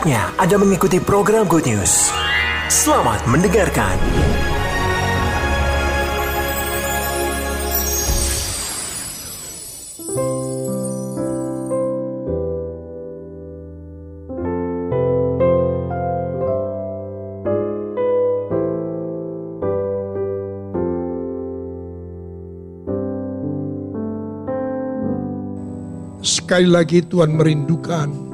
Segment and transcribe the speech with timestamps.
[0.00, 2.08] Saatnya Anda mengikuti program Good News.
[2.72, 4.00] Selamat mendengarkan.
[26.24, 28.29] Sekali lagi Tuhan merindukan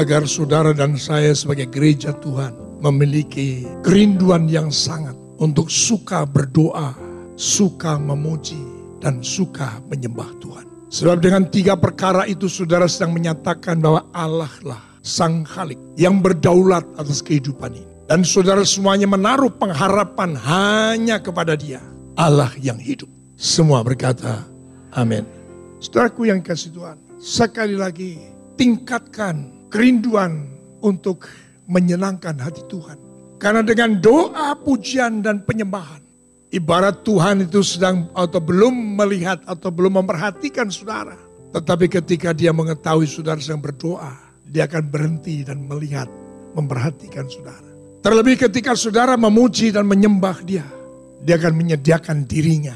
[0.00, 6.96] agar saudara dan saya sebagai gereja Tuhan memiliki kerinduan yang sangat untuk suka berdoa,
[7.36, 8.58] suka memuji,
[9.02, 10.66] dan suka menyembah Tuhan.
[10.92, 16.86] Sebab dengan tiga perkara itu saudara sedang menyatakan bahwa Allah lah Sang Khalik yang berdaulat
[16.94, 17.90] atas kehidupan ini.
[18.06, 21.80] Dan saudara semuanya menaruh pengharapan hanya kepada dia.
[22.14, 23.08] Allah yang hidup.
[23.34, 24.44] Semua berkata,
[24.94, 25.24] amin.
[25.82, 28.20] Saudaraku yang kasih Tuhan, sekali lagi
[28.54, 30.52] tingkatkan kerinduan
[30.84, 31.24] untuk
[31.64, 33.00] menyenangkan hati Tuhan.
[33.40, 36.04] Karena dengan doa, pujian, dan penyembahan,
[36.52, 41.16] ibarat Tuhan itu sedang atau belum melihat atau belum memperhatikan saudara.
[41.56, 44.14] Tetapi ketika dia mengetahui saudara sedang berdoa,
[44.46, 46.06] dia akan berhenti dan melihat,
[46.54, 47.72] memperhatikan saudara.
[48.04, 50.66] Terlebih ketika saudara memuji dan menyembah dia,
[51.22, 52.74] dia akan menyediakan dirinya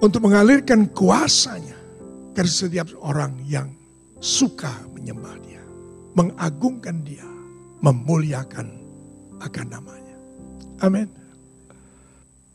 [0.00, 1.76] untuk mengalirkan kuasanya
[2.32, 3.68] ke setiap orang yang
[4.20, 5.59] suka menyembah dia,
[6.14, 7.26] mengagungkan dia,
[7.84, 8.66] memuliakan
[9.40, 10.16] akan namanya.
[10.82, 11.08] Amin.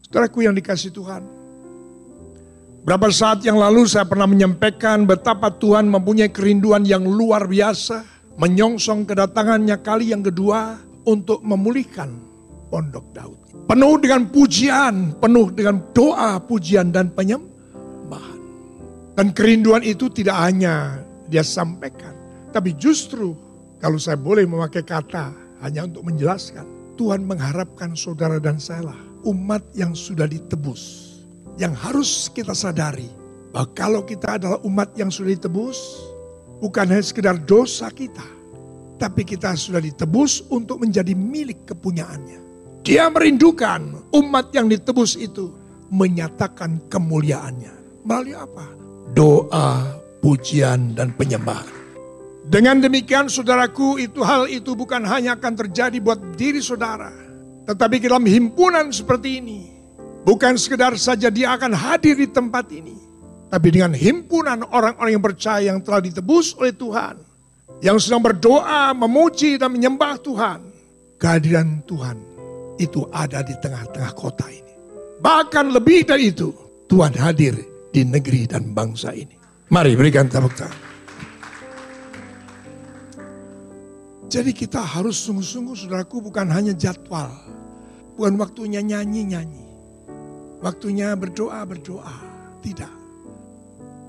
[0.06, 1.24] Saudaraku yang dikasih Tuhan,
[2.86, 8.06] berapa saat yang lalu saya pernah menyampaikan betapa Tuhan mempunyai kerinduan yang luar biasa,
[8.38, 12.16] menyongsong kedatangannya kali yang kedua untuk memulihkan
[12.70, 13.40] pondok Daud.
[13.66, 18.40] Penuh dengan pujian, penuh dengan doa, pujian, dan penyembahan.
[19.16, 22.14] Dan kerinduan itu tidak hanya dia sampaikan.
[22.54, 23.45] Tapi justru
[23.80, 26.68] kalau saya boleh memakai kata hanya untuk menjelaskan.
[26.96, 31.12] Tuhan mengharapkan saudara dan saya lah umat yang sudah ditebus.
[31.60, 33.08] Yang harus kita sadari
[33.52, 35.80] bahwa kalau kita adalah umat yang sudah ditebus.
[36.64, 38.24] Bukan hanya sekedar dosa kita.
[38.96, 42.40] Tapi kita sudah ditebus untuk menjadi milik kepunyaannya.
[42.80, 45.52] Dia merindukan umat yang ditebus itu
[45.92, 48.06] menyatakan kemuliaannya.
[48.08, 48.66] Melalui apa?
[49.12, 51.85] Doa, pujian, dan penyembahan.
[52.46, 57.10] Dengan demikian saudaraku itu hal itu bukan hanya akan terjadi buat diri saudara.
[57.66, 59.62] Tetapi dalam himpunan seperti ini.
[60.26, 62.98] Bukan sekedar saja dia akan hadir di tempat ini.
[63.50, 67.18] Tapi dengan himpunan orang-orang yang percaya yang telah ditebus oleh Tuhan.
[67.82, 70.60] Yang sedang berdoa, memuji dan menyembah Tuhan.
[71.18, 72.18] Kehadiran Tuhan
[72.78, 74.74] itu ada di tengah-tengah kota ini.
[75.22, 76.54] Bahkan lebih dari itu,
[76.86, 77.58] Tuhan hadir
[77.90, 79.34] di negeri dan bangsa ini.
[79.74, 80.85] Mari berikan tepuk tangan.
[84.26, 87.30] Jadi kita harus sungguh-sungguh saudaraku bukan hanya jadwal.
[88.18, 89.68] Bukan waktunya nyanyi-nyanyi.
[90.64, 92.18] Waktunya berdoa-berdoa.
[92.64, 92.94] Tidak.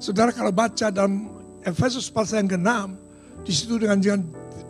[0.01, 1.29] Saudara kalau baca dalam
[1.61, 2.71] Efesus pasal yang ke-6.
[3.45, 4.21] Di situ dengan, dengan,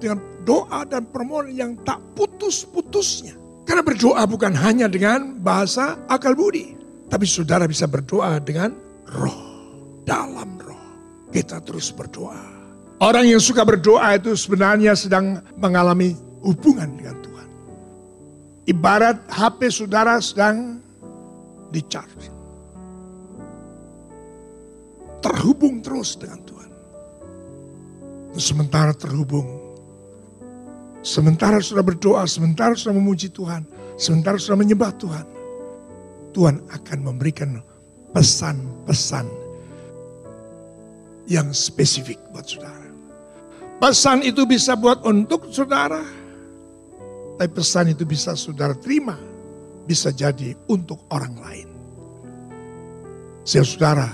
[0.02, 3.38] dengan doa dan permohonan yang tak putus-putusnya.
[3.62, 6.74] Karena berdoa bukan hanya dengan bahasa akal budi.
[7.06, 8.74] Tapi saudara bisa berdoa dengan
[9.14, 9.46] roh.
[10.02, 10.86] Dalam roh.
[11.30, 12.55] Kita terus berdoa.
[12.96, 17.48] Orang yang suka berdoa itu sebenarnya sedang mengalami hubungan dengan Tuhan.
[18.72, 20.80] Ibarat HP saudara sedang
[21.68, 21.84] di.
[25.20, 26.70] Terhubung terus dengan Tuhan.
[28.36, 29.48] Sementara terhubung,
[31.04, 33.68] sementara sudah berdoa, sementara sudah memuji Tuhan,
[34.00, 35.26] sementara sudah menyembah Tuhan,
[36.32, 37.60] Tuhan akan memberikan
[38.16, 39.28] pesan-pesan
[41.26, 42.85] yang spesifik buat saudara.
[43.76, 46.00] Pesan itu bisa buat untuk saudara.
[47.36, 49.20] Tapi pesan itu bisa saudara terima.
[49.84, 51.68] Bisa jadi untuk orang lain.
[53.44, 54.08] Saudara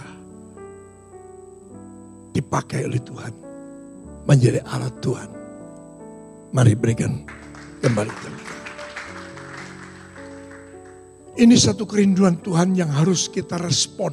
[2.35, 3.33] dipakai oleh Tuhan.
[4.27, 5.31] Menjadi alat Tuhan.
[6.51, 7.23] Mari berikan
[7.81, 8.15] kembali.
[11.33, 14.13] Ini satu kerinduan Tuhan yang harus kita respon.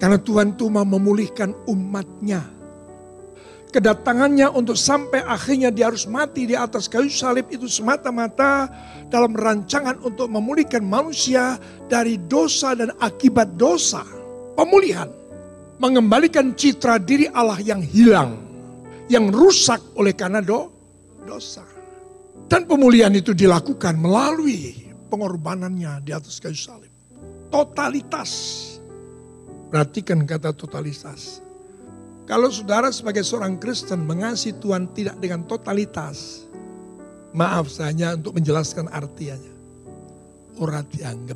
[0.00, 2.59] Karena Tuhan itu mau memulihkan umatnya
[3.70, 8.66] kedatangannya untuk sampai akhirnya dia harus mati di atas kayu salib itu semata-mata
[9.06, 11.56] dalam rancangan untuk memulihkan manusia
[11.86, 14.02] dari dosa dan akibat dosa.
[14.58, 15.08] Pemulihan.
[15.80, 18.36] Mengembalikan citra diri Allah yang hilang.
[19.08, 20.68] Yang rusak oleh karena do,
[21.24, 21.64] dosa.
[22.50, 26.92] Dan pemulihan itu dilakukan melalui pengorbanannya di atas kayu salib.
[27.48, 28.30] Totalitas.
[29.72, 31.40] Perhatikan kata totalitas
[32.30, 36.46] Kalau saudara sebagai seorang Kristen mengasihi Tuhan tidak dengan totalitas,
[37.34, 39.50] maaf saja untuk menjelaskan artinya.
[40.62, 41.34] Orang dianggap.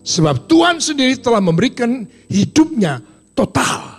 [0.00, 3.04] Sebab Tuhan sendiri telah memberikan hidupnya
[3.36, 3.92] total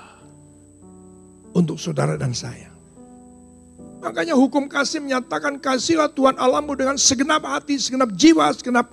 [1.53, 2.73] untuk saudara dan saya.
[4.01, 8.89] Makanya hukum kasih menyatakan kasihlah Tuhan Allahmu dengan segenap hati, segenap jiwa, segenap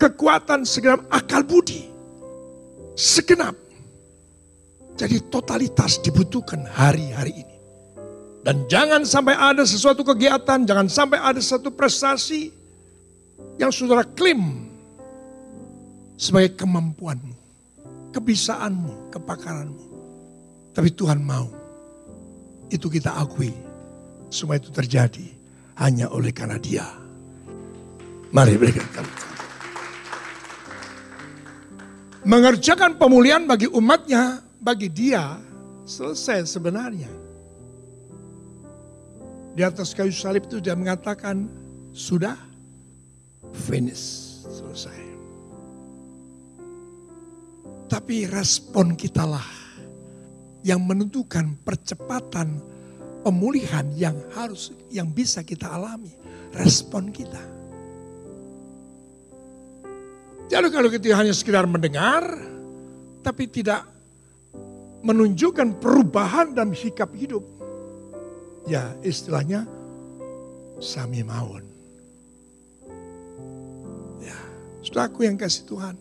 [0.00, 1.84] kekuatan, segenap akal budi.
[2.96, 3.61] Segenap.
[5.02, 7.56] Jadi totalitas dibutuhkan hari-hari ini.
[8.46, 12.54] Dan jangan sampai ada sesuatu kegiatan, jangan sampai ada satu prestasi
[13.58, 14.70] yang saudara klaim
[16.14, 17.34] sebagai kemampuanmu,
[18.14, 19.86] kebisaanmu, kepakaranmu.
[20.70, 21.50] Tapi Tuhan mau
[22.70, 23.50] itu kita akui.
[24.30, 25.26] Semua itu terjadi
[25.82, 26.86] hanya oleh karena dia.
[28.30, 29.14] Mari berikan kami.
[32.22, 35.42] Mengerjakan pemulihan bagi umatnya bagi dia
[35.82, 37.10] selesai sebenarnya.
[39.52, 41.50] Di atas kayu salib itu dia mengatakan
[41.92, 42.38] sudah
[43.68, 44.96] finish, selesai.
[47.90, 49.44] Tapi respon kitalah
[50.64, 52.56] yang menentukan percepatan
[53.20, 56.16] pemulihan yang harus yang bisa kita alami.
[56.56, 57.42] Respon kita.
[60.48, 62.24] Jadi kalau kita hanya sekedar mendengar,
[63.24, 63.88] tapi tidak
[65.02, 67.42] menunjukkan perubahan dalam sikap hidup.
[68.66, 69.66] Ya istilahnya
[70.78, 71.66] sami maun.
[74.22, 74.38] Ya,
[74.82, 75.96] saudaraku yang kasih Tuhan.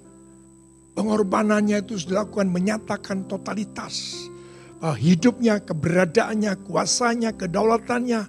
[0.94, 4.30] Pengorbanannya itu dilakukan menyatakan totalitas.
[4.77, 8.21] Bahwa hidupnya, keberadaannya, kuasanya, kedaulatannya,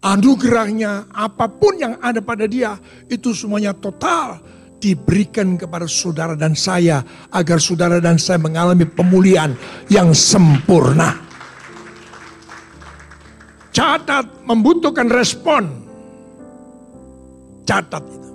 [0.00, 2.80] anugerahnya, apa pun yang ada pada dia,
[3.12, 4.40] itu semuanya total
[4.80, 9.52] diberikan kepada saudara dan saya agar saudara dan saya mengalami pemulihan
[9.92, 11.20] yang sempurna.
[13.70, 15.86] Catat membutuhkan respon.
[17.68, 18.30] Catat itu.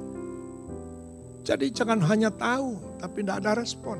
[1.43, 3.97] Jadi jangan hanya tahu tapi tidak ada respon.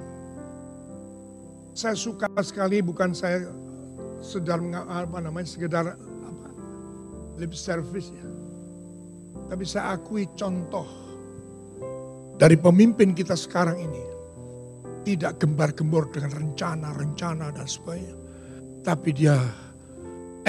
[1.76, 3.52] Saya suka sekali bukan saya
[4.24, 6.48] sedar apa namanya sekedar apa
[7.36, 8.26] lip service ya.
[9.52, 11.05] Tapi saya akui contoh
[12.36, 14.04] dari pemimpin kita sekarang ini
[15.08, 18.16] tidak gembar-gembor dengan rencana-rencana dan sebagainya.
[18.82, 19.38] Tapi dia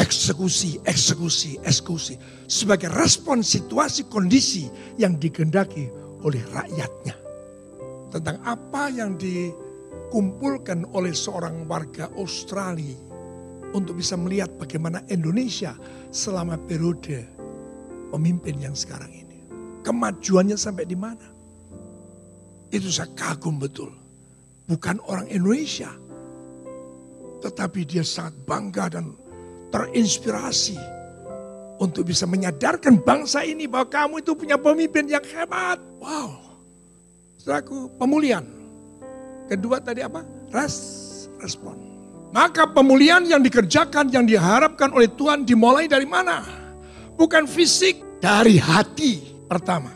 [0.00, 2.18] eksekusi, eksekusi, eksekusi.
[2.48, 4.66] Sebagai respon situasi kondisi
[4.96, 5.86] yang digendaki
[6.24, 7.14] oleh rakyatnya.
[8.10, 12.96] Tentang apa yang dikumpulkan oleh seorang warga Australia
[13.76, 15.76] untuk bisa melihat bagaimana Indonesia
[16.08, 17.28] selama periode
[18.08, 19.44] pemimpin yang sekarang ini.
[19.84, 21.35] Kemajuannya sampai di mana?
[22.70, 23.94] Itu saya kagum betul.
[24.66, 25.90] Bukan orang Indonesia.
[27.42, 29.14] Tetapi dia sangat bangga dan
[29.70, 30.78] terinspirasi.
[31.76, 35.76] Untuk bisa menyadarkan bangsa ini bahwa kamu itu punya pemimpin yang hebat.
[36.00, 36.40] Wow.
[37.36, 38.42] Saudaraku, pemulihan.
[39.46, 40.24] Kedua tadi apa?
[40.48, 40.74] Res,
[41.36, 41.76] respon.
[42.32, 46.42] Maka pemulihan yang dikerjakan, yang diharapkan oleh Tuhan dimulai dari mana?
[47.14, 49.92] Bukan fisik, dari hati pertama.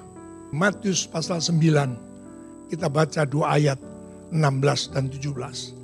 [0.52, 2.09] Matius pasal 9
[2.70, 3.82] kita baca dua ayat
[4.30, 5.74] 16 dan 17.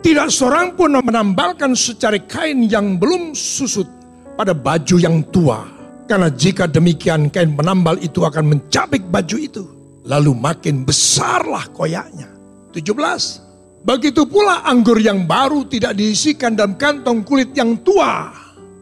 [0.00, 3.84] Tidak seorang pun menambalkan secari kain yang belum susut
[4.38, 5.66] pada baju yang tua.
[6.06, 9.64] Karena jika demikian kain penambal itu akan mencabik baju itu.
[10.06, 12.30] Lalu makin besarlah koyaknya.
[12.72, 13.84] 17.
[13.84, 18.32] Begitu pula anggur yang baru tidak diisikan dalam kantong kulit yang tua.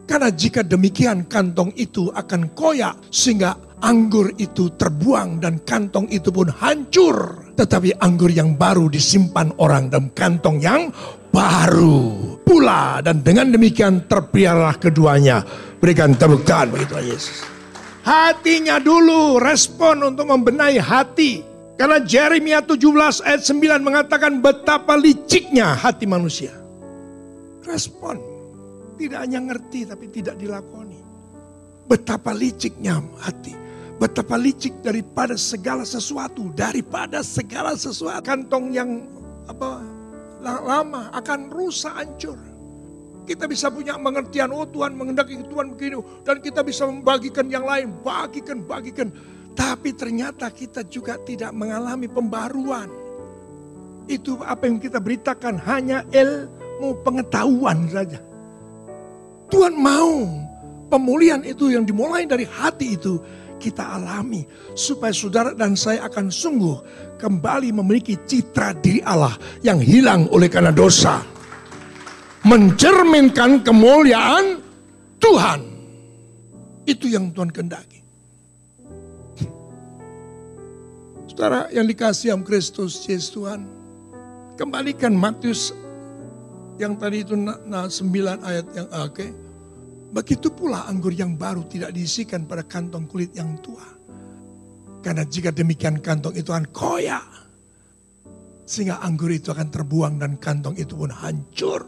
[0.09, 6.49] Karena jika demikian kantong itu akan koyak sehingga anggur itu terbuang dan kantong itu pun
[6.49, 7.48] hancur.
[7.59, 10.87] Tetapi anggur yang baru disimpan orang dalam kantong yang
[11.27, 13.03] baru pula.
[13.03, 15.43] Dan dengan demikian terpiarlah keduanya.
[15.75, 17.43] Berikan tepuk tangan begitu Yesus.
[18.07, 21.43] Hatinya dulu respon untuk membenahi hati.
[21.75, 26.55] Karena Jeremia 17 ayat 9 mengatakan betapa liciknya hati manusia.
[27.67, 28.23] Respon.
[28.95, 30.99] Tidak hanya ngerti tapi tidak dilakoni.
[31.91, 33.51] Betapa liciknya hati.
[33.99, 38.23] Betapa licik daripada segala sesuatu, daripada segala sesuatu.
[38.23, 39.03] Kantong yang
[39.51, 39.83] apa
[40.39, 42.39] lama akan rusak hancur.
[43.27, 45.99] Kita bisa punya pengertian, oh Tuhan mengendaki Tuhan begini.
[46.25, 49.11] Dan kita bisa membagikan yang lain, bagikan, bagikan.
[49.53, 52.87] Tapi ternyata kita juga tidak mengalami pembaruan.
[54.09, 58.17] Itu apa yang kita beritakan hanya ilmu pengetahuan saja.
[59.51, 60.25] Tuhan mau
[60.89, 63.21] pemulihan itu yang dimulai dari hati itu
[63.59, 66.79] kita alami supaya saudara dan saya akan sungguh
[67.19, 71.21] kembali memiliki citra diri Allah yang hilang oleh karena dosa.
[72.39, 74.63] mencerminkan kemuliaan
[75.19, 75.59] Tuhan.
[76.87, 77.99] Itu yang Tuhan kendaki.
[81.29, 83.67] Saudara yang dikasih Am Kristus Yesus Tuhan.
[84.55, 85.71] Kembalikan Matius
[86.79, 87.67] yang tadi itu 9
[88.43, 89.13] ayat yang oke.
[89.15, 89.29] Okay.
[90.09, 93.85] Begitu pula anggur yang baru tidak diisikan pada kantong kulit yang tua.
[95.05, 97.25] Karena jika demikian kantong itu akan koyak.
[98.65, 101.81] Sehingga anggur itu akan terbuang dan kantong itu pun hancur.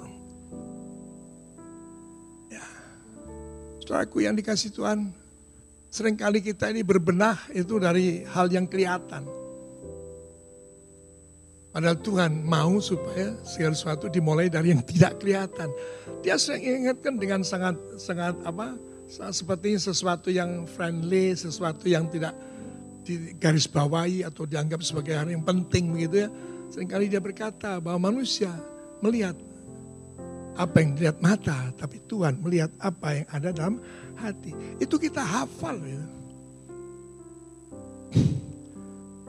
[2.53, 2.65] Ya.
[3.81, 5.13] Saudaraku yang dikasih Tuhan,
[5.89, 9.40] sering kali kita ini berbenah itu dari hal yang kelihatan.
[11.71, 15.71] Padahal Tuhan mau supaya segala sesuatu dimulai dari yang tidak kelihatan.
[16.19, 18.75] Dia sering ingatkan dengan sangat sangat apa?
[19.07, 22.35] Seperti sesuatu yang friendly, sesuatu yang tidak
[23.39, 26.29] garis bawahi atau dianggap sebagai hal yang penting begitu ya.
[26.71, 28.51] Seringkali dia berkata bahwa manusia
[29.03, 29.35] melihat
[30.55, 33.75] apa yang dilihat mata, tapi Tuhan melihat apa yang ada dalam
[34.19, 34.51] hati.
[34.79, 35.79] Itu kita hafal.
[35.83, 36.03] Ya.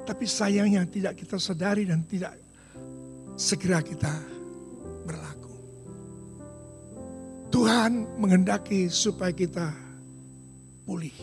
[0.02, 2.35] Tapi sayangnya tidak kita sadari dan tidak
[3.38, 4.11] segera kita
[5.06, 5.54] berlaku.
[7.52, 9.71] Tuhan menghendaki supaya kita
[10.88, 11.14] pulih.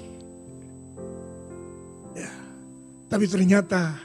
[2.15, 2.31] Ya.
[3.09, 3.97] Tapi ternyata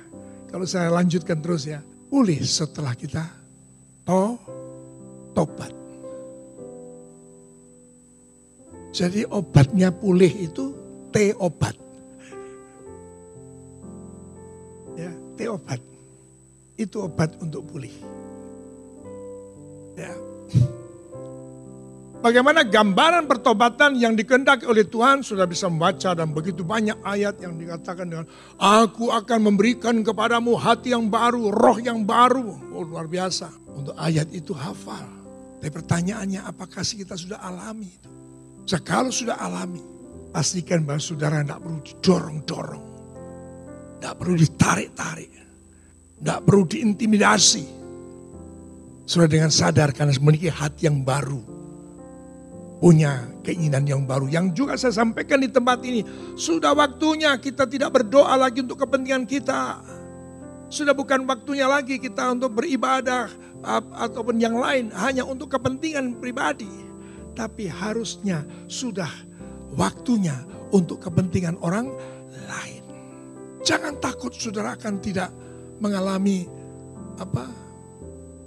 [0.48, 3.26] kalau saya lanjutkan terus ya, pulih setelah kita
[4.06, 4.38] to
[5.34, 5.72] tobat.
[8.94, 10.70] Jadi obatnya pulih itu
[11.10, 11.83] T obat.
[15.34, 15.82] T obat.
[16.74, 17.94] Itu obat untuk pulih.
[19.94, 20.14] Ya.
[22.24, 27.60] Bagaimana gambaran pertobatan yang dikehendaki oleh Tuhan sudah bisa membaca dan begitu banyak ayat yang
[27.60, 28.24] dikatakan dengan
[28.56, 32.72] Aku akan memberikan kepadamu hati yang baru, roh yang baru.
[32.72, 33.52] Oh luar biasa.
[33.76, 35.04] Untuk ayat itu hafal.
[35.60, 38.08] Tapi pertanyaannya apakah kita sudah alami itu?
[38.80, 39.84] Kalau sudah alami,
[40.32, 42.93] pastikan bahwa saudara tidak perlu didorong-dorong.
[44.04, 45.32] Tidak perlu ditarik-tarik.
[46.20, 47.64] Tidak perlu diintimidasi.
[49.08, 51.40] Sudah dengan sadar karena memiliki hati yang baru.
[52.84, 54.28] Punya keinginan yang baru.
[54.28, 56.04] Yang juga saya sampaikan di tempat ini.
[56.36, 59.80] Sudah waktunya kita tidak berdoa lagi untuk kepentingan kita.
[60.68, 63.32] Sudah bukan waktunya lagi kita untuk beribadah
[64.04, 64.92] ataupun yang lain.
[64.92, 66.68] Hanya untuk kepentingan pribadi.
[67.32, 69.08] Tapi harusnya sudah
[69.72, 70.44] waktunya
[70.76, 71.88] untuk kepentingan orang
[72.52, 72.83] lain.
[73.64, 75.32] Jangan takut saudara akan tidak
[75.80, 76.44] mengalami
[77.16, 77.48] apa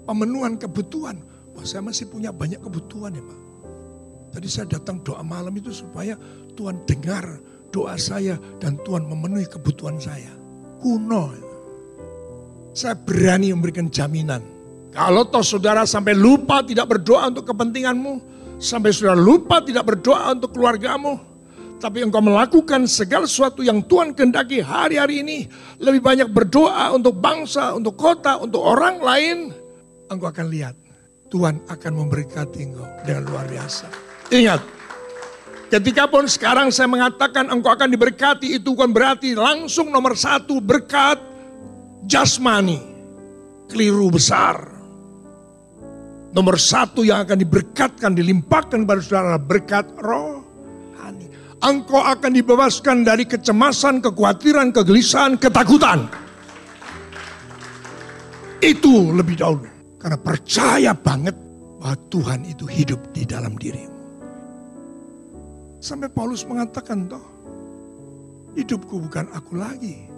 [0.06, 1.18] pemenuhan kebutuhan.
[1.58, 3.40] Wah saya masih punya banyak kebutuhan ya Pak.
[4.38, 6.14] Tadi saya datang doa malam itu supaya
[6.54, 7.26] Tuhan dengar
[7.74, 10.30] doa saya dan Tuhan memenuhi kebutuhan saya.
[10.78, 11.34] Kuno.
[12.78, 14.46] Saya berani memberikan jaminan.
[14.94, 18.14] Kalau toh saudara sampai lupa tidak berdoa untuk kepentinganmu,
[18.62, 21.18] sampai saudara lupa tidak berdoa untuk keluargamu,
[21.78, 25.40] tapi engkau melakukan segala sesuatu yang Tuhan kehendaki hari-hari ini.
[25.78, 29.38] Lebih banyak berdoa untuk bangsa, untuk kota, untuk orang lain.
[30.10, 30.76] Engkau akan lihat
[31.30, 33.86] Tuhan akan memberkati engkau dengan luar biasa.
[34.34, 34.62] Ingat,
[35.70, 41.22] ketika pun sekarang saya mengatakan engkau akan diberkati itu bukan berarti langsung nomor satu berkat
[42.10, 42.98] jasmani.
[43.68, 44.80] Keliru besar.
[46.32, 50.37] Nomor satu yang akan diberkatkan, dilimpahkan kepada saudara berkat roh
[51.62, 56.06] engkau akan dibebaskan dari kecemasan, kekhawatiran, kegelisahan, ketakutan.
[58.62, 59.70] Itu lebih dahulu.
[59.98, 61.34] Karena percaya banget
[61.82, 63.98] bahwa Tuhan itu hidup di dalam dirimu.
[65.78, 67.22] Sampai Paulus mengatakan toh,
[68.58, 70.10] hidupku bukan aku lagi.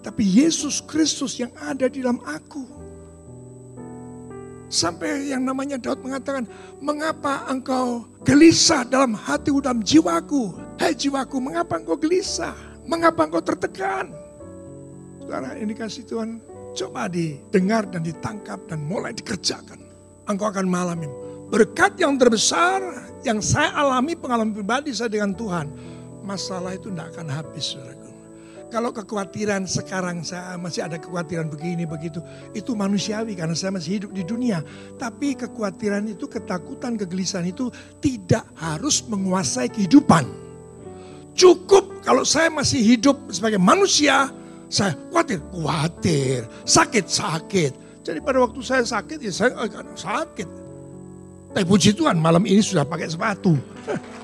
[0.00, 2.79] Tapi Yesus Kristus yang ada di dalam aku.
[4.70, 6.46] Sampai yang namanya Daud mengatakan,
[6.78, 10.54] mengapa engkau gelisah dalam hati dalam jiwaku?
[10.78, 12.54] Hei jiwaku, mengapa engkau gelisah?
[12.86, 14.14] Mengapa engkau tertekan?
[15.18, 16.38] Saudara, ini kasih Tuhan,
[16.78, 19.82] coba didengar dan ditangkap dan mulai dikerjakan.
[20.30, 21.10] Engkau akan mengalami
[21.50, 22.78] berkat yang terbesar
[23.26, 25.66] yang saya alami pengalaman pribadi saya dengan Tuhan.
[26.22, 28.09] Masalah itu tidak akan habis, saudara.
[28.70, 32.22] Kalau kekhawatiran sekarang saya masih ada kekhawatiran begini begitu,
[32.54, 34.62] itu manusiawi karena saya masih hidup di dunia.
[34.94, 37.66] Tapi kekhawatiran itu, ketakutan, kegelisahan itu
[37.98, 40.22] tidak harus menguasai kehidupan.
[41.34, 44.30] Cukup kalau saya masih hidup sebagai manusia,
[44.70, 47.72] saya khawatir, khawatir, sakit, sakit.
[48.06, 50.48] Jadi pada waktu saya sakit ya saya akan sakit.
[51.50, 53.58] Tapi puji Tuhan malam ini sudah pakai sepatu.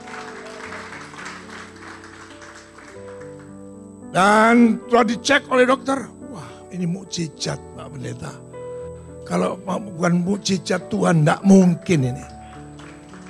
[4.15, 5.99] Dan telah dicek oleh dokter.
[6.31, 8.33] Wah ini mukjizat Pak Pendeta.
[9.27, 12.25] Kalau bukan mujizat Tuhan, tidak mungkin ini.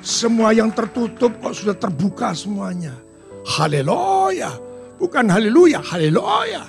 [0.04, 2.92] Semua yang tertutup kok sudah terbuka semuanya.
[3.49, 4.52] Haleluya.
[5.00, 6.62] Bukan haleluya, haleluya.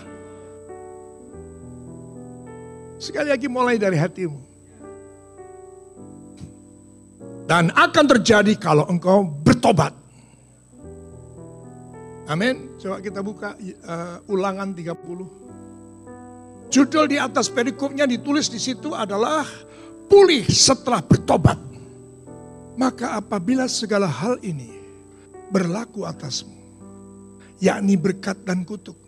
[2.98, 4.40] Sekali lagi mulai dari hatimu.
[7.48, 9.92] Dan akan terjadi kalau engkau bertobat.
[12.27, 12.75] Amin.
[12.75, 13.55] Coba kita buka
[13.88, 16.67] uh, ulangan 30.
[16.67, 19.48] Judul di atas perikopnya ditulis di situ adalah
[20.12, 21.55] pulih setelah bertobat.
[22.75, 24.75] Maka apabila segala hal ini
[25.50, 26.53] berlaku atasmu,
[27.63, 29.00] yakni berkat dan kutuk,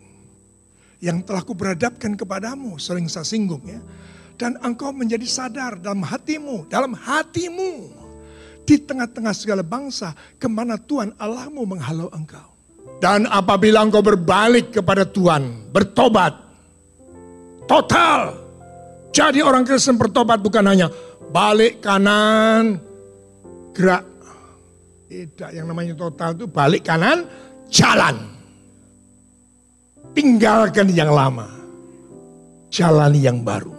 [0.98, 3.78] yang telah kuberadabkan kepadamu, sering saya singgung ya,
[4.40, 7.92] dan engkau menjadi sadar dalam hatimu, dalam hatimu,
[8.66, 12.49] di tengah-tengah segala bangsa, ke mana Tuhan Allahmu menghalau engkau.
[13.00, 16.50] Dan apabila engkau berbalik kepada Tuhan, bertobat,
[17.70, 18.34] Total.
[19.14, 20.90] Jadi orang Kristen bertobat bukan hanya
[21.30, 22.82] balik kanan,
[23.70, 24.02] gerak.
[25.06, 27.30] Tidak, yang namanya total itu balik kanan,
[27.70, 28.26] jalan.
[30.14, 31.46] Tinggalkan yang lama.
[32.70, 33.74] Jalani yang baru.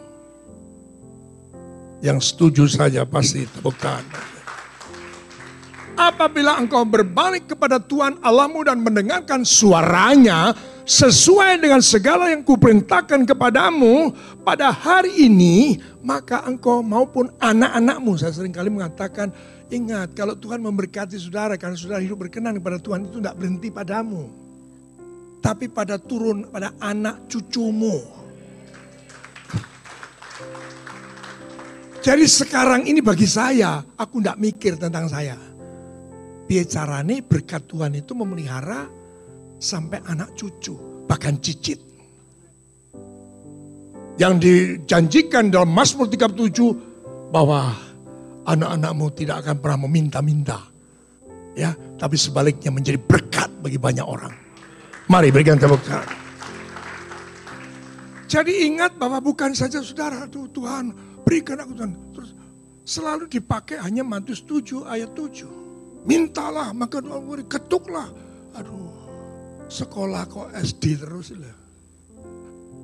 [2.00, 4.04] Yang setuju saja pasti bukan.
[6.02, 10.50] Apabila engkau berbalik kepada Tuhan Allahmu dan mendengarkan suaranya,
[10.82, 14.10] sesuai dengan segala yang kuperintahkan kepadamu
[14.42, 19.30] pada hari ini, maka engkau maupun anak-anakmu, saya sering kali mengatakan,
[19.70, 24.26] ingat kalau Tuhan memberkati saudara, karena saudara hidup berkenan kepada Tuhan itu tidak berhenti padamu.
[25.38, 28.02] Tapi pada turun pada anak cucumu.
[32.02, 35.51] Jadi sekarang ini bagi saya, aku tidak mikir tentang saya.
[36.52, 38.84] Bicarane berkat Tuhan itu memelihara
[39.56, 40.76] sampai anak cucu,
[41.08, 41.80] bahkan cicit.
[44.20, 47.72] Yang dijanjikan dalam Mazmur 37 bahwa
[48.44, 50.60] anak-anakmu tidak akan pernah meminta-minta.
[51.56, 54.36] Ya, tapi sebaliknya menjadi berkat bagi banyak orang.
[55.08, 56.12] Mari berikan tepuk tangan.
[58.28, 60.92] Jadi ingat bahwa bukan saja saudara tuh Tuhan
[61.24, 61.96] berikan aku Tuhan.
[62.12, 62.36] Terus
[62.84, 65.61] selalu dipakai hanya Matius 7 ayat 7.
[66.06, 68.10] Mintalah maka beri, ketuklah.
[68.58, 68.92] Aduh,
[69.72, 71.56] Sekolah kok SD terus lah.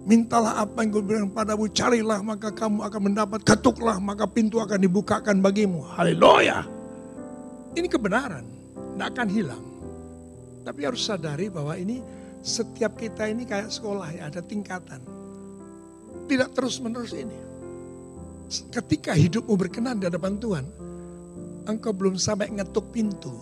[0.08, 4.80] Mintalah apa yang gue bilang padamu, carilah maka kamu akan mendapat, ketuklah maka pintu akan
[4.80, 5.84] dibukakan bagimu.
[5.84, 6.64] Haleluya.
[7.76, 8.48] Ini kebenaran,
[8.96, 9.64] tidak akan hilang.
[10.64, 12.00] Tapi harus sadari bahwa ini
[12.40, 15.04] setiap kita ini kayak sekolah ya, ada tingkatan.
[16.24, 17.36] Tidak terus menerus ini.
[18.72, 20.66] Ketika hidupmu berkenan di hadapan Tuhan,
[21.68, 23.36] engkau belum sampai ngetuk pintu.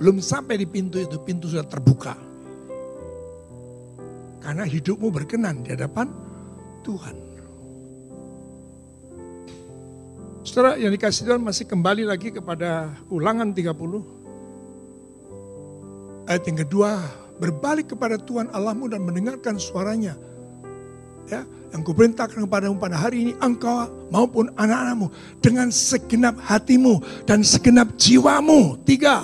[0.00, 2.28] Belum sampai di pintu itu, pintu sudah terbuka
[4.48, 6.08] karena hidupmu berkenan di hadapan
[6.80, 7.12] Tuhan.
[10.40, 16.24] Saudara yang dikasih Tuhan masih kembali lagi kepada ulangan 30.
[16.24, 16.96] Ayat yang kedua,
[17.36, 20.16] berbalik kepada Tuhan Allahmu dan mendengarkan suaranya.
[21.28, 21.44] Ya,
[21.76, 25.12] yang kuperintahkan kepadamu pada hari ini engkau maupun anak-anakmu
[25.44, 28.80] dengan segenap hatimu dan segenap jiwamu.
[28.88, 29.20] Tiga,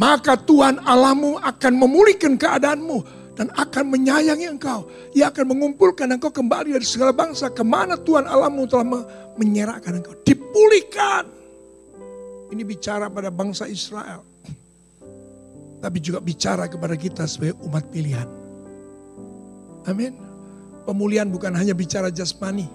[0.00, 3.04] maka Tuhan Allahmu akan memulihkan keadaanmu
[3.36, 4.88] dan akan menyayangi engkau.
[5.12, 9.04] Ia akan mengumpulkan engkau kembali dari segala bangsa ke mana Tuhan Allahmu telah
[9.36, 10.16] menyerahkan engkau.
[10.24, 11.28] Dipulihkan.
[12.48, 14.24] Ini bicara pada bangsa Israel.
[15.84, 18.28] Tapi juga bicara kepada kita sebagai umat pilihan.
[19.88, 20.16] Amin.
[20.84, 22.68] Pemulihan bukan hanya bicara jasmani.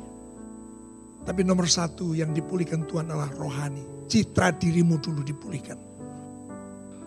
[1.26, 3.82] Tapi nomor satu yang dipulihkan Tuhan adalah rohani.
[4.06, 5.96] Citra dirimu dulu dipulihkan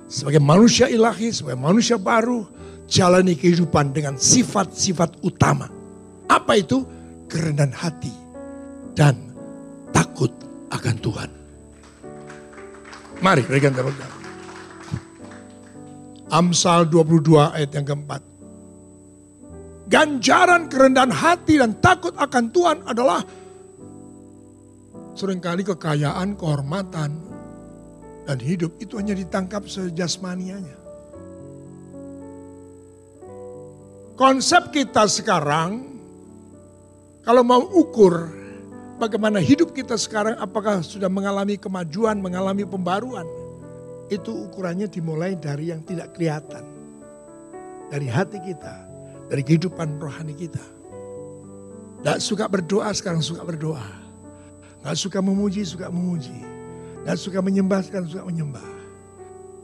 [0.08, 2.48] sebagai manusia ilahi, sebagai manusia baru,
[2.88, 5.68] jalani kehidupan dengan sifat-sifat utama.
[6.26, 6.82] Apa itu?
[7.28, 8.12] Kerendahan hati
[8.96, 9.36] dan
[9.92, 10.32] takut
[10.72, 11.30] akan Tuhan.
[13.20, 14.16] Mari berikan tepuk tangan.
[16.32, 18.24] Amsal 22 ayat yang keempat.
[19.88, 23.24] Ganjaran kerendahan hati dan takut akan Tuhan adalah
[25.16, 27.10] sering kali kekayaan, kehormatan,
[28.28, 30.76] dan hidup itu hanya ditangkap sejasmanianya.
[34.18, 35.88] Konsep kita sekarang,
[37.24, 38.28] kalau mau ukur
[38.98, 43.24] bagaimana hidup kita sekarang, apakah sudah mengalami kemajuan, mengalami pembaruan,
[44.12, 46.66] itu ukurannya dimulai dari yang tidak kelihatan.
[47.88, 48.87] Dari hati kita,
[49.28, 50.64] dari kehidupan rohani kita.
[52.02, 53.84] Tidak suka berdoa, sekarang suka berdoa.
[54.82, 56.58] Gak suka memuji, suka memuji
[57.08, 58.68] Gak suka menyembah, sekarang suka menyembah.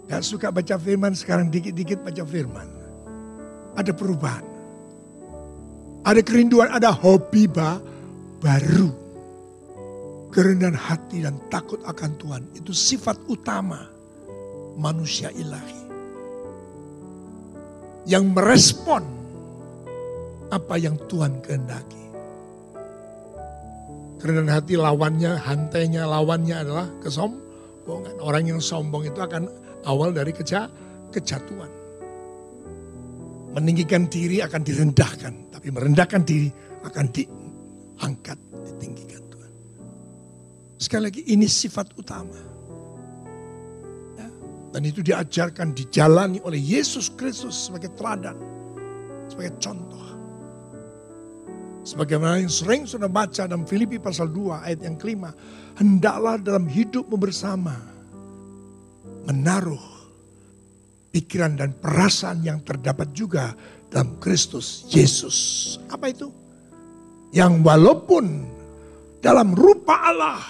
[0.09, 2.69] Gak suka baca firman, sekarang dikit-dikit baca firman.
[3.77, 4.45] Ada perubahan.
[6.09, 7.81] Ada kerinduan, ada hobi bah,
[8.41, 8.89] baru.
[10.33, 13.93] Kerendahan hati dan takut akan Tuhan itu sifat utama
[14.81, 15.85] manusia ilahi.
[18.09, 19.05] Yang merespon
[20.53, 22.05] apa yang Tuhan kehendaki.
[24.25, 28.17] Kerendahan hati lawannya, hantainya lawannya adalah kesombongan.
[28.25, 29.53] Orang yang sombong itu akan
[29.85, 30.73] awal dari keja,
[31.13, 31.69] kejatuhan.
[33.53, 36.49] Meninggikan diri akan direndahkan, tapi merendahkan diri
[36.89, 39.53] akan diangkat, ditinggikan Tuhan.
[40.81, 42.41] Sekali lagi ini sifat utama.
[44.17, 44.29] Ya,
[44.73, 48.41] dan itu diajarkan, dijalani oleh Yesus Kristus sebagai teladan,
[49.29, 50.14] sebagai contoh.
[51.85, 55.37] Sebagaimana yang sering sudah baca dalam Filipi pasal 2 ayat yang kelima.
[55.77, 57.77] Hendaklah dalam hidupmu bersama
[59.29, 59.95] menaruh
[61.13, 63.53] pikiran dan perasaan yang terdapat juga
[63.93, 65.37] dalam Kristus Yesus.
[65.93, 66.33] Apa itu?
[67.37, 68.25] Yang walaupun
[69.21, 70.41] dalam rupa Allah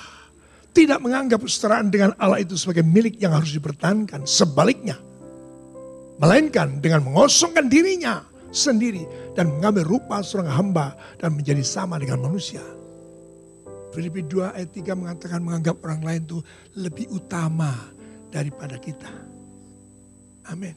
[0.70, 4.22] tidak menganggap kesetaraan dengan Allah itu sebagai milik yang harus dipertahankan.
[4.22, 4.98] Sebaliknya,
[6.18, 12.62] melainkan dengan mengosongkan dirinya sendiri dan mengambil rupa seorang hamba dan menjadi sama dengan manusia.
[13.90, 16.38] Filipi 2 ayat 3 mengatakan menganggap orang lain itu
[16.78, 17.74] lebih utama
[18.30, 19.10] daripada kita.
[20.50, 20.74] Amin.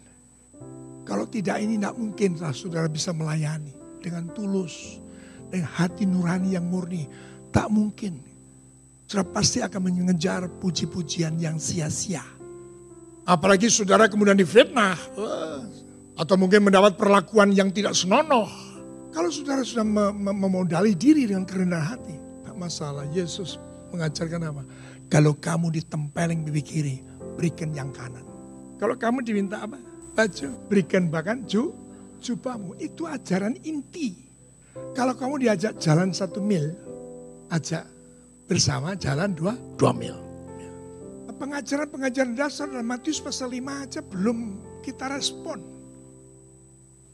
[1.01, 5.01] Kalau tidak ini tidak mungkin saudara bisa melayani dengan tulus.
[5.47, 7.07] Dengan hati nurani yang murni.
[7.49, 8.19] Tak mungkin.
[9.07, 12.21] Saudara pasti akan mengejar puji-pujian yang sia-sia.
[13.23, 14.99] Apalagi saudara kemudian difitnah.
[16.17, 18.49] Atau mungkin mendapat perlakuan yang tidak senonoh.
[19.13, 19.85] Kalau saudara sudah
[20.17, 22.15] memodali diri dengan kerendahan hati.
[22.45, 23.05] Tak masalah.
[23.13, 23.61] Yesus
[23.93, 24.63] mengajarkan apa?
[25.07, 26.95] Kalau kamu ditempeleng pipi kiri,
[27.37, 28.25] berikan yang kanan.
[28.81, 29.77] Kalau kamu diminta apa?
[30.17, 30.49] Baju.
[30.67, 31.73] Berikan bahkan ju,
[32.19, 32.75] jubahmu.
[32.81, 34.25] Itu ajaran inti.
[34.97, 36.73] Kalau kamu diajak jalan satu mil,
[37.53, 37.85] ajak
[38.49, 40.17] bersama jalan dua, dua mil.
[41.37, 45.76] Pengajaran-pengajaran dasar dalam Matius pasal 5 aja belum kita respon.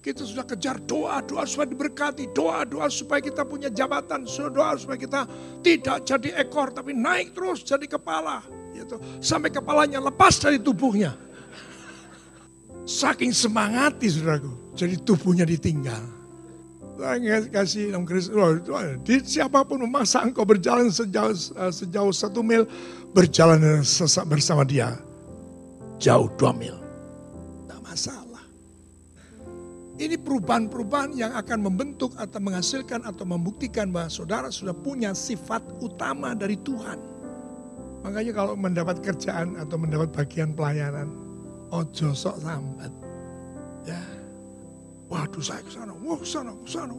[0.04, 5.24] Kita sudah kejar doa-doa supaya diberkati, doa-doa supaya kita punya jabatan, doa supaya kita
[5.64, 8.44] tidak jadi ekor tapi naik terus jadi kepala.
[8.76, 9.00] Gitu.
[9.24, 11.16] Sampai kepalanya lepas dari tubuhnya.
[12.84, 14.76] Saking semangati saudaraku.
[14.76, 16.04] Jadi tubuhnya ditinggal.
[17.00, 18.36] Saya kasih dalam Kristus.
[19.08, 22.68] Di siapa pun memaksa engkau berjalan sejauh, eh, sejauh satu mil.
[23.16, 23.80] Berjalan
[24.28, 25.00] bersama dia.
[25.96, 26.83] Jauh dua mil.
[30.04, 36.36] Ini perubahan-perubahan yang akan membentuk atau menghasilkan atau membuktikan bahwa saudara sudah punya sifat utama
[36.36, 37.00] dari Tuhan.
[38.04, 41.08] Makanya kalau mendapat kerjaan atau mendapat bagian pelayanan,
[41.72, 42.92] Ojo sok sambat.
[43.88, 44.04] Ya.
[45.08, 46.92] Waduh saya ke sana, wah ke sana, ke sana.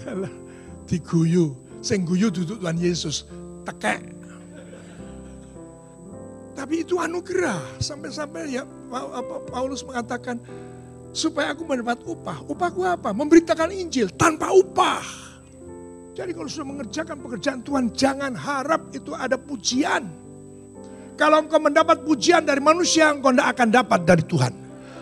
[0.00, 0.32] Kalah
[0.88, 1.52] diguyu.
[1.84, 3.28] Sing guyu duduk Tuhan Yesus.
[3.68, 4.08] Tekek.
[6.56, 7.60] Tapi itu anugerah.
[7.78, 8.64] Sampai-sampai ya
[9.52, 10.40] Paulus mengatakan
[11.18, 12.46] supaya aku mendapat upah.
[12.46, 13.10] Upahku apa?
[13.10, 15.02] Memberitakan Injil tanpa upah.
[16.14, 20.06] Jadi kalau sudah mengerjakan pekerjaan Tuhan, jangan harap itu ada pujian.
[21.18, 24.52] Kalau engkau mendapat pujian dari manusia, engkau tidak akan dapat dari Tuhan.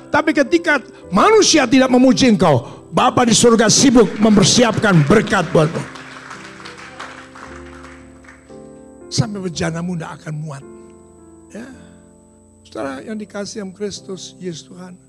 [0.08, 0.80] Tapi ketika
[1.12, 5.82] manusia tidak memuji engkau, Bapa di surga sibuk mempersiapkan berkat buatmu.
[9.12, 10.64] Sampai bejanamu tidak akan muat.
[11.52, 11.68] Ya.
[12.64, 15.05] Saudara yang dikasih yang Kristus, Yesus Tuhan.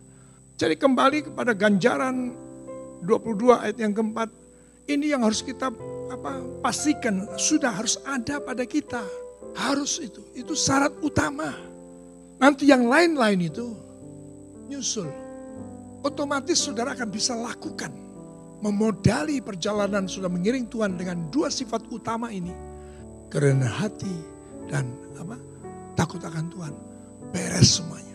[0.57, 2.33] Jadi kembali kepada ganjaran
[3.05, 4.29] 22 ayat yang keempat.
[4.89, 5.69] Ini yang harus kita
[6.09, 9.05] apa, pastikan sudah harus ada pada kita.
[9.53, 11.53] Harus itu, itu syarat utama.
[12.41, 13.73] Nanti yang lain-lain itu
[14.65, 15.09] nyusul.
[16.01, 17.93] Otomatis saudara akan bisa lakukan.
[18.57, 22.53] Memodali perjalanan sudah mengiring Tuhan dengan dua sifat utama ini.
[23.29, 24.13] Karena hati
[24.65, 24.89] dan
[25.21, 25.37] apa
[25.93, 26.73] takut akan Tuhan.
[27.29, 28.06] Beres semuanya.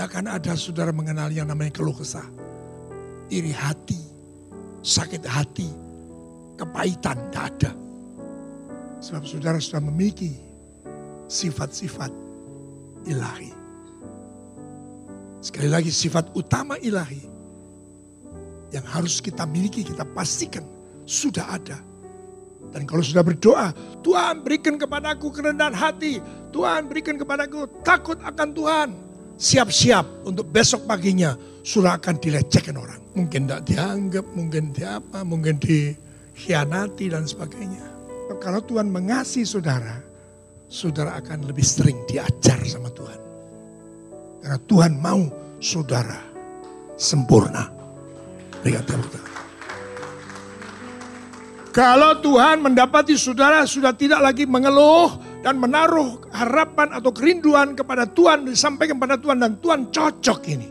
[0.00, 2.24] Tidak akan ada saudara mengenal yang namanya keluh kesah.
[3.28, 4.00] Iri hati,
[4.80, 5.68] sakit hati,
[6.56, 7.72] kepahitan, tidak ada.
[9.04, 10.40] Sebab saudara sudah memiliki
[11.28, 12.08] sifat-sifat
[13.12, 13.52] ilahi.
[15.44, 17.20] Sekali lagi sifat utama ilahi
[18.72, 20.64] yang harus kita miliki, kita pastikan
[21.04, 21.76] sudah ada.
[22.72, 26.24] Dan kalau sudah berdoa, Tuhan berikan kepadaku kerendahan hati.
[26.56, 29.09] Tuhan berikan kepadaku takut akan Tuhan.
[29.40, 31.32] Siap-siap untuk besok paginya
[31.64, 33.00] sudah akan dilecehkan orang.
[33.16, 37.80] Mungkin tidak dianggap, mungkin di apa, mungkin dikhianati dan sebagainya.
[38.36, 39.96] Kalau Tuhan mengasihi saudara,
[40.68, 43.20] saudara akan lebih sering diajar sama Tuhan.
[44.44, 45.24] Karena Tuhan mau
[45.56, 46.20] saudara
[47.00, 47.64] sempurna.
[48.60, 48.84] Berikan
[51.72, 58.48] Kalau Tuhan mendapati saudara sudah tidak lagi mengeluh dan menaruh harapan atau kerinduan kepada Tuhan,
[58.48, 60.68] disampaikan kepada Tuhan dan Tuhan cocok ini.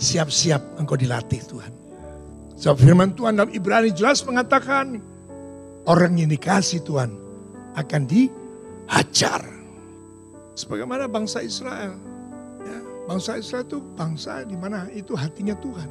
[0.00, 1.72] Siap-siap engkau dilatih Tuhan.
[2.56, 5.04] Sebab firman Tuhan dalam Ibrani jelas mengatakan,
[5.84, 7.12] orang yang dikasih Tuhan
[7.76, 9.42] akan dihajar.
[10.56, 11.98] Sebagaimana bangsa Israel.
[12.64, 15.90] Ya, bangsa Israel itu bangsa di mana itu hatinya Tuhan.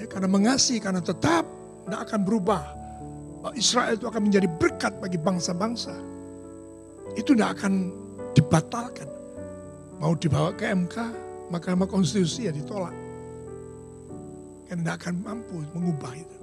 [0.00, 1.46] Ya, karena mengasihi, karena tetap
[1.86, 2.64] tidak akan berubah.
[3.54, 5.94] Israel itu akan menjadi berkat bagi bangsa-bangsa.
[7.16, 7.90] Itu tidak akan
[8.36, 9.08] dibatalkan.
[9.98, 10.96] Mau dibawa ke MK,
[11.48, 12.92] Mahkamah Konstitusi ya ditolak.
[14.68, 16.38] Karena tidak akan mampu mengubah itu.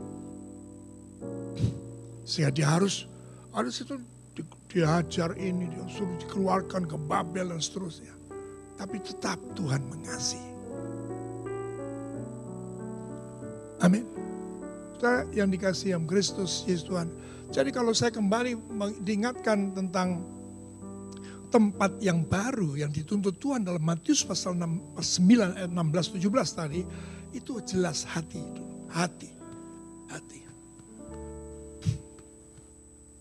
[2.25, 3.05] Sehingga dia harus,
[3.53, 4.01] harus itu
[4.33, 8.15] di, dihajar ini, dia suruh dikeluarkan ke Babel dan seterusnya.
[8.73, 10.51] Tapi tetap Tuhan mengasihi.
[13.83, 14.23] Amin
[15.03, 17.11] kita yang dikasih yang Kristus Yesus Tuhan.
[17.51, 18.55] Jadi kalau saya kembali
[19.03, 20.23] diingatkan tentang
[21.53, 26.81] tempat yang baru yang dituntut Tuhan dalam Matius pasal 6, 9 ayat 16 17 tadi
[27.29, 29.29] itu jelas hati itu, hati.
[30.09, 30.39] Hati.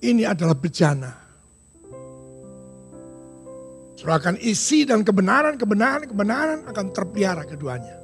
[0.03, 1.13] Ini adalah bejana.
[4.01, 8.01] Surahkan isi dan kebenaran, kebenaran, kebenaran akan terpelihara keduanya.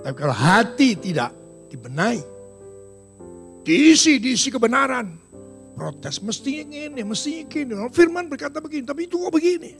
[0.00, 1.30] Tapi kalau hati tidak
[1.68, 2.32] dibenahi,
[3.62, 5.21] Diisi, diisi kebenaran.
[5.72, 7.72] Protes, mesti ini, mesti ini.
[7.90, 9.72] Firman berkata begini, tapi itu kok begini.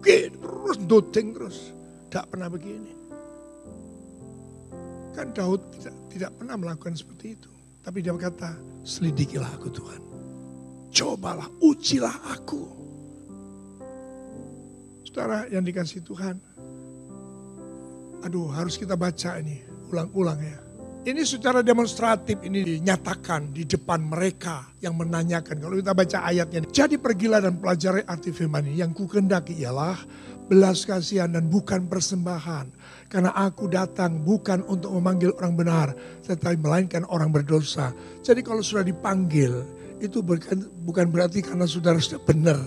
[0.00, 1.76] Gini, terus doting terus.
[2.08, 2.92] Tidak pernah begini.
[5.12, 7.50] Kan Daud tidak, tidak pernah melakukan seperti itu.
[7.84, 10.02] Tapi dia berkata, selidikilah aku Tuhan.
[10.90, 12.62] Cobalah, ujilah aku.
[15.04, 16.36] Saudara yang dikasih Tuhan.
[18.24, 20.65] Aduh harus kita baca ini ulang-ulang ya.
[21.06, 25.62] Ini secara demonstratif ini dinyatakan di depan mereka yang menanyakan.
[25.62, 26.66] Kalau kita baca ayatnya.
[26.66, 28.82] Jadi pergilah dan pelajari arti firman ini.
[28.82, 29.94] Yang ku kendaki ialah
[30.50, 32.74] belas kasihan dan bukan persembahan.
[33.06, 35.88] Karena aku datang bukan untuk memanggil orang benar.
[36.26, 37.94] Tetapi melainkan orang berdosa.
[38.26, 39.62] Jadi kalau sudah dipanggil.
[40.02, 42.58] Itu bukan berarti karena saudara sudah benar.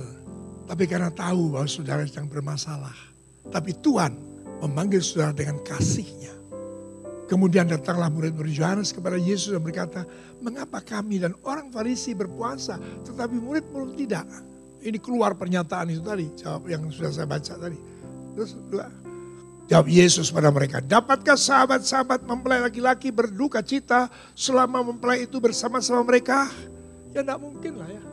[0.63, 2.95] Tapi karena tahu bahwa saudara sedang bermasalah.
[3.51, 4.15] Tapi Tuhan
[4.63, 6.38] memanggil saudara dengan kasihnya.
[7.29, 10.01] Kemudian datanglah murid-murid Yohanes kepada Yesus dan berkata,
[10.41, 14.25] mengapa kami dan orang Farisi berpuasa, tetapi murid-murid tidak?
[14.81, 17.77] Ini keluar pernyataan itu tadi, jawab yang sudah saya baca tadi.
[18.33, 18.89] Terus dua,
[19.69, 26.49] jawab Yesus pada mereka, dapatkah sahabat-sahabat mempelai laki-laki berduka cita selama mempelai itu bersama-sama mereka?
[27.13, 28.03] Ya tidak mungkin lah ya.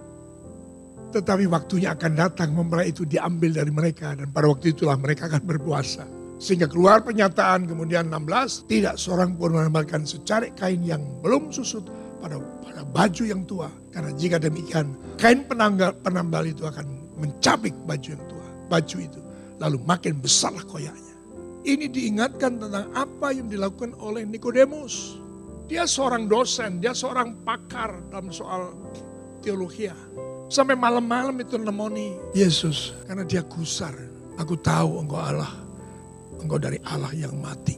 [1.16, 5.40] Tetapi waktunya akan datang mempelai itu diambil dari mereka dan pada waktu itulah mereka akan
[5.40, 6.15] berpuasa.
[6.36, 11.88] Sehingga keluar pernyataan kemudian 16, tidak seorang pun menambahkan secarik kain yang belum susut
[12.20, 13.72] pada pada baju yang tua.
[13.88, 16.84] Karena jika demikian, kain penambal, penambal itu akan
[17.16, 19.20] mencabik baju yang tua, baju itu.
[19.56, 21.16] Lalu makin besarlah koyaknya.
[21.64, 25.16] Ini diingatkan tentang apa yang dilakukan oleh Nikodemus.
[25.66, 28.76] Dia seorang dosen, dia seorang pakar dalam soal
[29.40, 29.88] teologi.
[30.46, 33.96] Sampai malam-malam itu nemoni Yesus karena dia gusar.
[34.38, 35.65] Aku tahu engkau Allah
[36.40, 37.76] engkau dari Allah yang mati.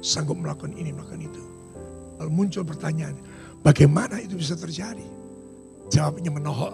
[0.00, 1.42] Sanggup melakukan ini, melakukan itu.
[2.20, 3.16] Lalu muncul pertanyaan,
[3.60, 5.04] bagaimana itu bisa terjadi?
[5.92, 6.72] Jawabnya menohol,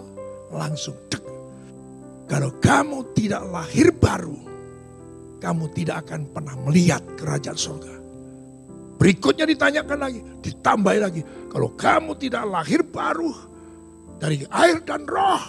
[0.51, 1.23] langsung dek.
[2.27, 4.35] Kalau kamu tidak lahir baru,
[5.39, 7.95] kamu tidak akan pernah melihat kerajaan surga.
[8.97, 11.21] Berikutnya ditanyakan lagi, ditambah lagi.
[11.51, 13.31] Kalau kamu tidak lahir baru
[14.17, 15.43] dari air dan roh,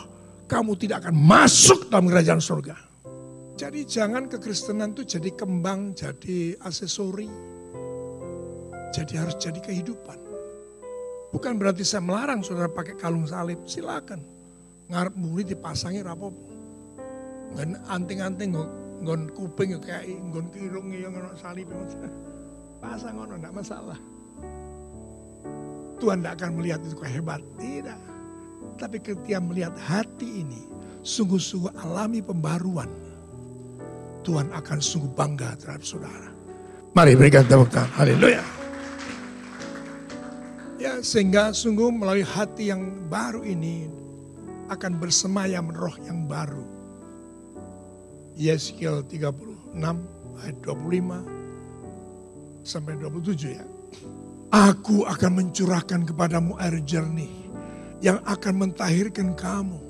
[0.47, 2.88] kamu tidak akan masuk dalam kerajaan surga.
[3.59, 7.27] Jadi jangan kekristenan itu jadi kembang, jadi aksesori.
[8.95, 10.15] Jadi harus jadi kehidupan.
[11.35, 14.23] Bukan berarti saya melarang saudara pakai kalung salib, silakan.
[14.87, 16.47] Ngarep muli dipasangi rapopo.
[17.59, 18.55] Ngan anting-anting
[19.03, 21.67] ngon kuping kayak ngon kirung yang ngono salib.
[22.83, 23.99] Pasang ngono enggak masalah.
[25.99, 27.99] Tuhan tidak akan melihat itu kehebat, tidak.
[28.79, 30.63] Tapi ketika melihat hati ini,
[31.03, 33.08] sungguh-sungguh alami pembaruan
[34.27, 36.31] Tuhan akan sungguh bangga terhadap saudara.
[36.97, 37.91] Mari berikan tepuk tangan.
[37.95, 38.43] Haleluya.
[40.79, 43.91] Ya, sehingga sungguh melalui hati yang baru ini
[44.71, 46.63] akan bersemayam roh yang baru.
[48.39, 49.75] Yeskiel 36
[50.39, 51.27] ayat 25
[52.63, 53.67] sampai 27 ya.
[54.49, 57.51] Aku akan mencurahkan kepadamu air jernih
[57.99, 59.88] yang akan mentahirkan kamu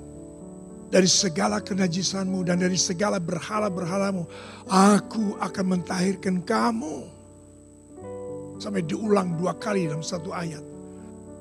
[0.88, 4.24] dari segala kenajisanmu dan dari segala berhala-berhalamu.
[4.68, 7.04] Aku akan mentahirkan kamu.
[8.58, 10.64] Sampai diulang dua kali dalam satu ayat.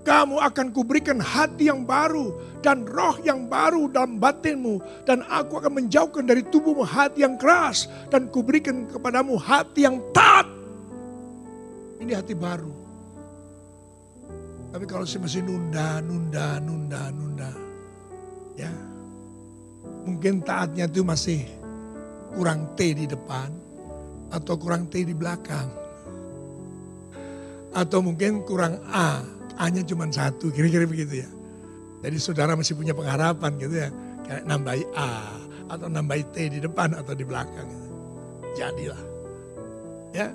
[0.08, 2.32] kamu akan kuberikan hati yang baru
[2.64, 4.80] dan roh yang baru dalam batinmu.
[5.04, 10.48] Dan aku akan menjauhkan dari tubuhmu hati yang keras dan kuberikan kepadamu hati yang taat.
[12.00, 12.72] Ini hati baru.
[14.72, 17.52] Tapi kalau saya masih nunda, nunda, nunda, nunda.
[18.56, 18.87] Ya.
[20.08, 21.43] Mungkin taatnya itu masih
[22.32, 23.52] kurang T di depan
[24.32, 25.67] atau kurang T di belakang.
[27.76, 29.22] Atau mungkin kurang A
[29.58, 31.30] A-nya cuma satu, kira-kira begitu ya.
[32.06, 33.89] Jadi saudara masih punya pengharapan gitu ya.
[34.22, 35.12] Kayak nambahi A
[35.67, 37.65] atau nambahi T di depan atau di belakang.
[37.65, 37.89] Gitu.
[38.54, 39.04] Jadilah.
[40.13, 40.30] Ya.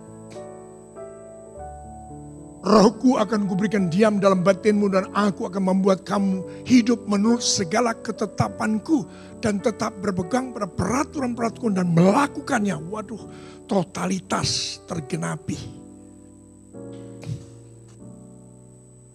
[2.62, 9.02] Rohku akan kuberikan diam dalam batinmu dan aku akan membuat kamu hidup menurut segala ketetapanku
[9.42, 12.78] dan tetap berpegang pada peraturan-peraturan dan melakukannya.
[12.86, 13.18] Waduh,
[13.66, 15.58] totalitas tergenapi.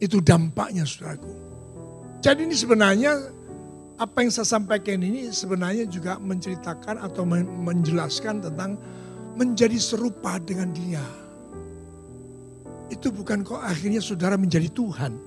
[0.04, 1.32] Itu dampaknya saudaraku.
[2.20, 3.32] Jadi ini sebenarnya
[3.96, 7.24] apa yang saya sampaikan ini sebenarnya juga menceritakan atau
[7.64, 8.76] menjelaskan tentang
[9.40, 11.27] menjadi serupa dengan dia.
[12.88, 15.19] Itu bukan kok akhirnya saudara menjadi Tuhan.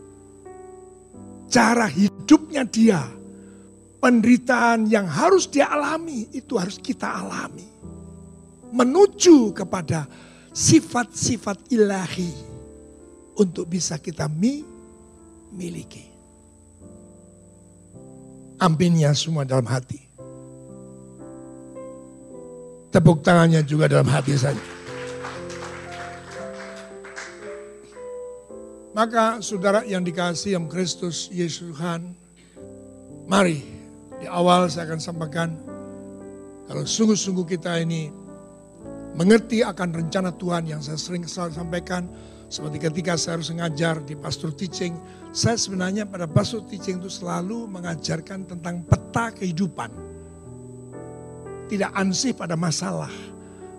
[1.50, 3.02] Cara hidupnya dia,
[4.00, 7.68] penderitaan yang harus dia alami, itu harus kita alami.
[8.70, 10.06] Menuju kepada
[10.54, 12.30] sifat-sifat ilahi
[13.36, 14.62] untuk bisa kita mi,
[15.50, 16.06] miliki.
[18.60, 20.06] Aminnya semua dalam hati.
[22.90, 24.79] Tepuk tangannya juga dalam hati saja.
[29.00, 32.12] Maka saudara yang dikasih yang Kristus Yesus Tuhan,
[33.24, 33.64] mari
[34.20, 35.56] di awal saya akan sampaikan
[36.68, 38.12] kalau sungguh-sungguh kita ini
[39.16, 42.12] mengerti akan rencana Tuhan yang saya sering selalu sampaikan,
[42.52, 44.92] seperti ketika saya harus mengajar di pastor teaching,
[45.32, 49.88] saya sebenarnya pada pastor teaching itu selalu mengajarkan tentang peta kehidupan.
[51.72, 53.08] Tidak ansih pada masalah.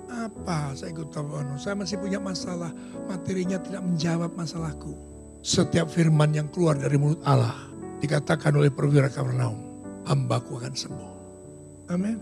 [0.09, 1.29] Apa saya ikut tahu,
[1.61, 2.73] saya masih punya masalah,
[3.05, 5.10] materinya tidak menjawab masalahku.
[5.41, 7.57] Setiap firman yang keluar dari mulut Allah
[7.97, 9.57] dikatakan oleh perwira Kapernaum,
[10.05, 11.13] hambaku akan sembuh.
[11.89, 12.21] Amin.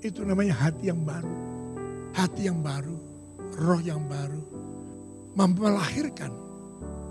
[0.00, 1.36] Itu namanya hati yang baru.
[2.16, 2.96] Hati yang baru,
[3.60, 4.40] roh yang baru,
[5.36, 6.32] melahirkan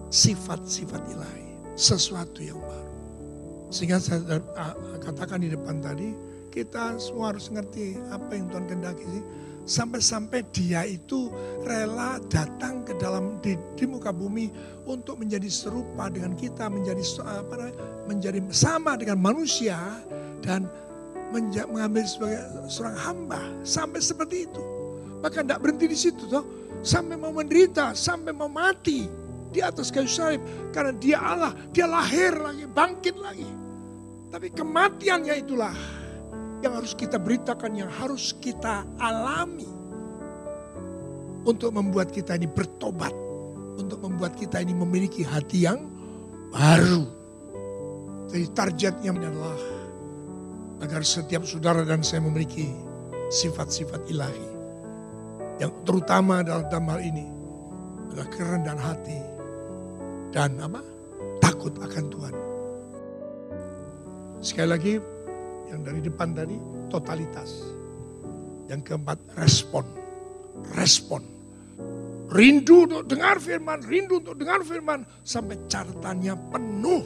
[0.10, 2.94] sifat-sifat ilahi, sesuatu yang baru.
[3.70, 4.42] Sehingga saya
[4.98, 6.10] katakan di depan tadi,
[6.56, 9.26] kita semua harus ngerti apa yang Tuhan kendaki sih.
[9.65, 11.34] Sampai-sampai dia itu
[11.65, 14.54] rela datang ke dalam di, di muka bumi
[14.86, 17.74] untuk menjadi serupa dengan kita, menjadi apa
[18.06, 19.76] menjadi sama dengan manusia
[20.46, 20.70] dan
[21.34, 24.63] menja, mengambil sebagai seorang hamba sampai seperti itu.
[25.26, 26.46] Bahkan tidak berhenti di situ toh
[26.86, 29.10] sampai mau menderita, sampai mau mati
[29.50, 30.46] di atas kayu salib.
[30.70, 33.50] Karena dia Allah, dia lahir lagi, bangkit lagi.
[34.30, 35.74] Tapi kematiannya itulah
[36.65, 39.69] yang harus kita beritakan, yang harus kita alami.
[41.45, 43.13] Untuk membuat kita ini bertobat.
[43.78, 45.86] Untuk membuat kita ini memiliki hati yang
[46.49, 47.06] baru.
[48.34, 49.60] Jadi targetnya adalah
[50.82, 52.73] agar setiap saudara dan saya memiliki
[53.30, 54.56] sifat-sifat ilahi
[55.56, 57.32] yang terutama dalam, hal ini
[58.12, 59.19] adalah kerendahan hati
[60.36, 60.84] dan apa?
[61.39, 62.36] Takut akan Tuhan.
[64.43, 64.93] Sekali lagi
[65.69, 66.58] yang dari depan tadi
[66.89, 67.49] totalitas.
[68.69, 69.86] Yang keempat respon.
[70.73, 71.21] Respon.
[72.25, 77.04] Rindu untuk dengar firman, rindu untuk dengar firman sampai catatannya penuh.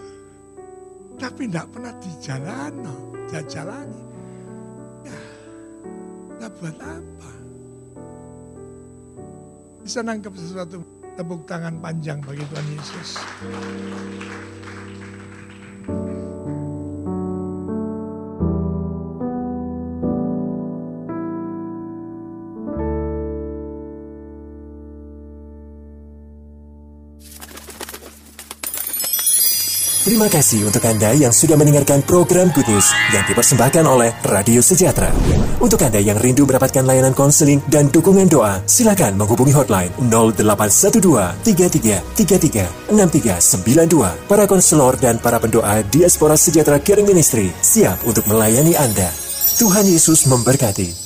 [1.20, 2.96] Tapi tidak pernah dijalani,
[3.28, 4.02] dijalani.
[6.36, 7.32] Nah buat apa?
[9.80, 10.82] Bisa nangkep sesuatu
[11.16, 13.10] tepuk tangan panjang bagi Tuhan Yesus.
[30.16, 35.12] Terima kasih untuk Anda yang sudah mendengarkan program Good News yang dipersembahkan oleh Radio Sejahtera.
[35.60, 42.00] Untuk Anda yang rindu mendapatkan layanan konseling dan dukungan doa, silakan menghubungi hotline 0812 33
[42.16, 44.24] 33 6392.
[44.24, 49.12] Para konselor dan para pendoa Diaspora Sejahtera Caring Ministry siap untuk melayani Anda.
[49.60, 51.05] Tuhan Yesus memberkati.